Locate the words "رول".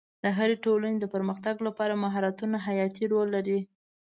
3.11-3.27